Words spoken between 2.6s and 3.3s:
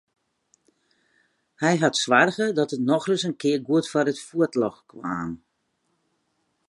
it nochris